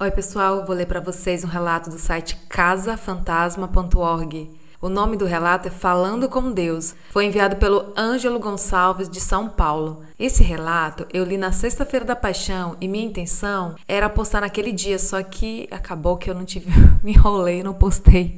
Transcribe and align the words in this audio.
Oi, 0.00 0.10
pessoal, 0.10 0.66
vou 0.66 0.74
ler 0.74 0.86
para 0.86 0.98
vocês 0.98 1.44
um 1.44 1.48
relato 1.48 1.88
do 1.88 2.00
site 2.00 2.36
casafantasma.org. 2.48 4.50
O 4.82 4.88
nome 4.88 5.16
do 5.16 5.24
relato 5.24 5.68
é 5.68 5.70
Falando 5.70 6.28
com 6.28 6.50
Deus. 6.50 6.96
Foi 7.10 7.26
enviado 7.26 7.54
pelo 7.54 7.92
Ângelo 7.96 8.40
Gonçalves 8.40 9.08
de 9.08 9.20
São 9.20 9.48
Paulo. 9.48 10.02
Esse 10.18 10.42
relato 10.42 11.06
eu 11.12 11.22
li 11.22 11.38
na 11.38 11.52
Sexta-feira 11.52 12.04
da 12.04 12.16
Paixão 12.16 12.76
e 12.80 12.88
minha 12.88 13.06
intenção 13.06 13.76
era 13.86 14.10
postar 14.10 14.40
naquele 14.40 14.72
dia, 14.72 14.98
só 14.98 15.22
que 15.22 15.68
acabou 15.70 16.16
que 16.16 16.28
eu 16.28 16.34
não 16.34 16.44
tive, 16.44 16.72
me 17.00 17.12
enrolei, 17.12 17.62
não 17.62 17.72
postei. 17.72 18.36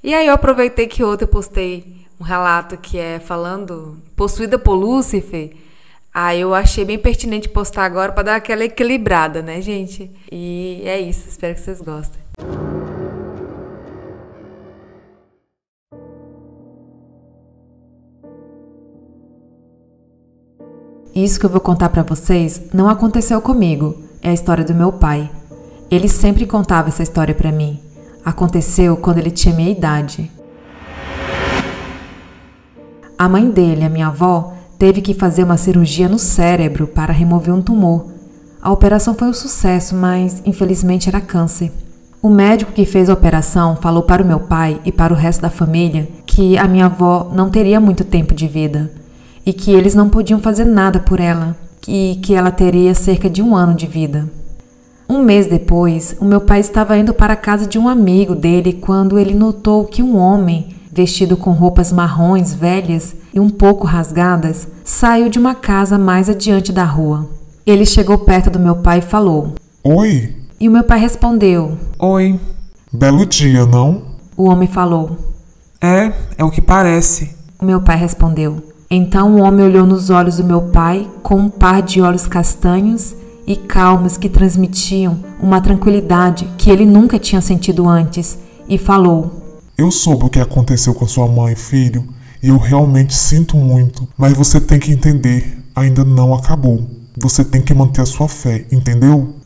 E 0.00 0.14
aí 0.14 0.28
eu 0.28 0.32
aproveitei 0.32 0.86
que 0.86 1.02
ontem 1.02 1.24
eu 1.24 1.28
postei 1.28 2.06
um 2.20 2.24
relato 2.24 2.78
que 2.78 2.96
é 2.96 3.18
falando 3.18 4.00
possuída 4.14 4.56
por 4.56 4.74
Lúcifer 4.74 5.56
ah, 6.12 6.34
eu 6.34 6.54
achei 6.54 6.84
bem 6.84 6.98
pertinente 6.98 7.48
postar 7.48 7.84
agora 7.84 8.12
para 8.12 8.22
dar 8.24 8.36
aquela 8.36 8.64
equilibrada, 8.64 9.42
né, 9.42 9.60
gente? 9.60 10.10
E 10.32 10.82
é 10.84 11.00
isso, 11.00 11.28
espero 11.28 11.54
que 11.54 11.60
vocês 11.60 11.80
gostem. 11.80 12.20
Isso 21.14 21.40
que 21.40 21.46
eu 21.46 21.50
vou 21.50 21.60
contar 21.60 21.88
para 21.88 22.04
vocês 22.04 22.62
não 22.72 22.88
aconteceu 22.88 23.40
comigo, 23.40 23.96
é 24.22 24.30
a 24.30 24.32
história 24.32 24.64
do 24.64 24.74
meu 24.74 24.92
pai. 24.92 25.28
Ele 25.90 26.08
sempre 26.08 26.46
contava 26.46 26.88
essa 26.88 27.02
história 27.02 27.34
para 27.34 27.50
mim. 27.50 27.80
Aconteceu 28.24 28.96
quando 28.96 29.18
ele 29.18 29.30
tinha 29.30 29.54
minha 29.54 29.70
idade. 29.70 30.30
A 33.16 33.28
mãe 33.28 33.50
dele, 33.50 33.84
a 33.84 33.88
minha 33.88 34.08
avó, 34.08 34.57
teve 34.78 35.00
que 35.00 35.12
fazer 35.12 35.42
uma 35.42 35.56
cirurgia 35.56 36.08
no 36.08 36.18
cérebro 36.18 36.86
para 36.86 37.12
remover 37.12 37.52
um 37.52 37.60
tumor. 37.60 38.06
A 38.62 38.70
operação 38.70 39.14
foi 39.14 39.28
um 39.28 39.32
sucesso, 39.32 39.94
mas 39.94 40.40
infelizmente 40.46 41.08
era 41.08 41.20
câncer. 41.20 41.72
O 42.22 42.28
médico 42.28 42.72
que 42.72 42.84
fez 42.84 43.08
a 43.08 43.14
operação 43.14 43.76
falou 43.76 44.02
para 44.02 44.22
o 44.22 44.26
meu 44.26 44.40
pai 44.40 44.80
e 44.84 44.90
para 44.90 45.12
o 45.12 45.16
resto 45.16 45.42
da 45.42 45.50
família 45.50 46.08
que 46.26 46.58
a 46.58 46.66
minha 46.66 46.86
avó 46.86 47.30
não 47.32 47.50
teria 47.50 47.80
muito 47.80 48.04
tempo 48.04 48.34
de 48.34 48.48
vida 48.48 48.90
e 49.46 49.52
que 49.52 49.72
eles 49.72 49.94
não 49.94 50.08
podiam 50.08 50.40
fazer 50.40 50.64
nada 50.64 51.00
por 51.00 51.20
ela 51.20 51.56
e 51.86 52.18
que 52.22 52.34
ela 52.34 52.50
teria 52.50 52.94
cerca 52.94 53.30
de 53.30 53.40
um 53.40 53.54
ano 53.56 53.74
de 53.74 53.86
vida. 53.86 54.28
Um 55.08 55.22
mês 55.22 55.46
depois, 55.46 56.16
o 56.20 56.24
meu 56.24 56.40
pai 56.40 56.60
estava 56.60 56.98
indo 56.98 57.14
para 57.14 57.32
a 57.32 57.36
casa 57.36 57.66
de 57.66 57.78
um 57.78 57.88
amigo 57.88 58.34
dele 58.34 58.74
quando 58.74 59.18
ele 59.18 59.34
notou 59.34 59.86
que 59.86 60.02
um 60.02 60.16
homem 60.16 60.66
vestido 60.98 61.36
com 61.36 61.52
roupas 61.52 61.92
marrons 61.92 62.52
velhas 62.52 63.14
e 63.32 63.38
um 63.38 63.48
pouco 63.48 63.86
rasgadas, 63.86 64.66
saiu 64.82 65.28
de 65.28 65.38
uma 65.38 65.54
casa 65.54 65.96
mais 65.96 66.28
adiante 66.28 66.72
da 66.72 66.82
rua. 66.82 67.28
Ele 67.64 67.86
chegou 67.86 68.18
perto 68.18 68.50
do 68.50 68.58
meu 68.58 68.76
pai 68.76 68.98
e 68.98 69.02
falou: 69.02 69.54
Oi. 69.84 70.34
E 70.58 70.68
o 70.68 70.72
meu 70.72 70.82
pai 70.82 70.98
respondeu: 70.98 71.78
Oi. 72.00 72.40
Belo 72.92 73.24
dia, 73.24 73.64
não? 73.64 74.02
O 74.36 74.48
homem 74.48 74.66
falou: 74.66 75.16
É, 75.80 76.12
é 76.36 76.44
o 76.44 76.50
que 76.50 76.60
parece. 76.60 77.36
O 77.60 77.64
meu 77.64 77.80
pai 77.80 77.96
respondeu. 77.96 78.60
Então 78.90 79.36
o 79.36 79.42
homem 79.42 79.64
olhou 79.64 79.86
nos 79.86 80.10
olhos 80.10 80.38
do 80.38 80.44
meu 80.44 80.62
pai 80.62 81.08
com 81.22 81.36
um 81.36 81.48
par 81.48 81.80
de 81.80 82.00
olhos 82.00 82.26
castanhos 82.26 83.14
e 83.46 83.54
calmos 83.54 84.16
que 84.16 84.28
transmitiam 84.28 85.20
uma 85.40 85.60
tranquilidade 85.60 86.48
que 86.58 86.70
ele 86.70 86.84
nunca 86.84 87.20
tinha 87.20 87.40
sentido 87.40 87.88
antes 87.88 88.36
e 88.68 88.76
falou: 88.76 89.47
eu 89.78 89.92
soube 89.92 90.24
o 90.24 90.28
que 90.28 90.40
aconteceu 90.40 90.92
com 90.92 91.06
sua 91.06 91.28
mãe, 91.28 91.54
filho, 91.54 92.04
e 92.42 92.48
eu 92.48 92.58
realmente 92.58 93.14
sinto 93.14 93.56
muito, 93.56 94.08
mas 94.18 94.32
você 94.32 94.60
tem 94.60 94.80
que 94.80 94.90
entender, 94.90 95.56
ainda 95.74 96.04
não 96.04 96.34
acabou. 96.34 96.84
Você 97.16 97.44
tem 97.44 97.62
que 97.62 97.72
manter 97.72 98.00
a 98.00 98.06
sua 98.06 98.26
fé, 98.26 98.66
entendeu? 98.72 99.36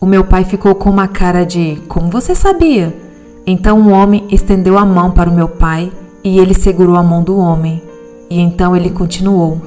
O 0.00 0.06
meu 0.06 0.24
pai 0.24 0.44
ficou 0.44 0.74
com 0.74 0.88
uma 0.88 1.06
cara 1.06 1.44
de: 1.44 1.76
Como 1.88 2.10
você 2.10 2.34
sabia? 2.34 2.96
Então 3.46 3.82
o 3.82 3.90
homem 3.90 4.26
estendeu 4.30 4.78
a 4.78 4.84
mão 4.86 5.10
para 5.10 5.30
o 5.30 5.34
meu 5.34 5.48
pai 5.48 5.92
e 6.24 6.38
ele 6.38 6.54
segurou 6.54 6.96
a 6.96 7.02
mão 7.02 7.22
do 7.22 7.36
homem. 7.36 7.82
E 8.30 8.40
então 8.40 8.74
ele 8.74 8.90
continuou: 8.90 9.60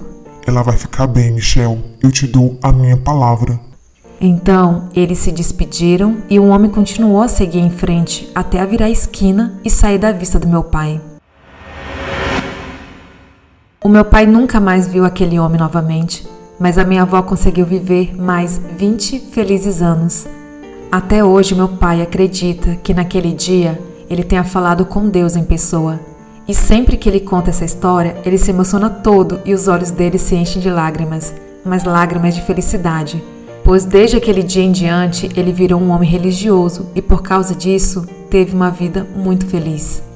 Ela 0.45 0.63
vai 0.63 0.77
ficar 0.77 1.05
bem, 1.05 1.31
Michel. 1.31 1.77
Eu 2.01 2.11
te 2.11 2.25
dou 2.25 2.57
a 2.63 2.71
minha 2.71 2.97
palavra. 2.97 3.59
Então 4.21 4.89
eles 4.93 5.19
se 5.19 5.31
despediram 5.31 6.17
e 6.29 6.37
o 6.39 6.47
homem 6.47 6.69
continuou 6.69 7.21
a 7.21 7.29
seguir 7.29 7.59
em 7.59 7.69
frente 7.69 8.29
até 8.35 8.59
a 8.59 8.65
virar 8.65 8.87
a 8.87 8.89
esquina 8.89 9.59
e 9.63 9.69
sair 9.69 9.97
da 9.97 10.11
vista 10.11 10.37
do 10.37 10.47
meu 10.47 10.63
pai. 10.63 10.99
O 13.81 13.87
meu 13.87 14.03
pai 14.03 14.25
nunca 14.25 14.59
mais 14.59 14.87
viu 14.87 15.05
aquele 15.05 15.39
homem 15.39 15.57
novamente, 15.57 16.27
mas 16.59 16.77
a 16.77 16.83
minha 16.83 17.03
avó 17.03 17.21
conseguiu 17.21 17.65
viver 17.65 18.13
mais 18.19 18.59
20 18.77 19.19
felizes 19.31 19.81
anos. 19.81 20.27
Até 20.91 21.23
hoje, 21.23 21.55
meu 21.55 21.69
pai 21.69 22.01
acredita 22.01 22.75
que 22.83 22.93
naquele 22.93 23.31
dia 23.31 23.79
ele 24.09 24.23
tenha 24.23 24.43
falado 24.43 24.85
com 24.85 25.07
Deus 25.07 25.37
em 25.37 25.45
pessoa. 25.45 25.97
E 26.45 26.53
sempre 26.53 26.97
que 26.97 27.07
ele 27.07 27.21
conta 27.21 27.51
essa 27.51 27.63
história, 27.63 28.17
ele 28.25 28.37
se 28.37 28.51
emociona 28.51 28.89
todo 28.89 29.39
e 29.45 29.53
os 29.53 29.69
olhos 29.69 29.91
dele 29.91 30.17
se 30.17 30.35
enchem 30.35 30.61
de 30.61 30.69
lágrimas, 30.69 31.33
mas 31.63 31.85
lágrimas 31.85 32.35
de 32.35 32.41
felicidade 32.41 33.23
pois 33.69 33.85
desde 33.85 34.17
aquele 34.17 34.41
dia 34.41 34.63
em 34.63 34.71
diante 34.71 35.29
ele 35.35 35.53
virou 35.53 35.79
um 35.79 35.91
homem 35.91 36.09
religioso 36.09 36.89
e 36.95 37.03
por 37.03 37.21
causa 37.21 37.53
disso 37.53 38.03
teve 38.27 38.55
uma 38.55 38.71
vida 38.71 39.07
muito 39.15 39.45
feliz. 39.45 40.08